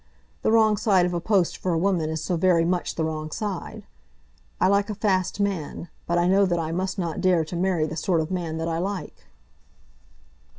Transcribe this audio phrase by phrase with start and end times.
[0.41, 3.29] The wrong side of a post for a woman is so very much the wrong
[3.29, 3.85] side.
[4.59, 7.85] I like a fast man, but I know that I must not dare to marry
[7.85, 9.27] the sort of man that I like."